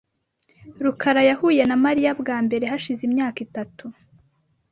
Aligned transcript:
rukara 0.85 1.21
yahuye 1.29 1.61
na 1.69 1.77
Mariya 1.83 2.11
bwa 2.21 2.37
mbere 2.45 2.63
hashize 2.71 3.01
imyaka 3.09 3.37
itatu. 3.47 3.85